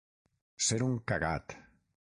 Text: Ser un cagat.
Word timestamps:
Ser 0.69 0.79
un 0.87 0.97
cagat. 1.13 1.59